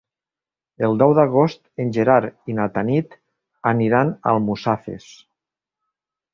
El 0.87 0.95
deu 1.01 1.13
d'agost 1.19 1.61
en 1.83 1.91
Gerard 1.99 2.51
i 2.53 2.57
na 2.61 2.67
Tanit 2.79 3.15
aniran 3.75 4.13
a 4.19 4.35
Almussafes. 4.35 5.09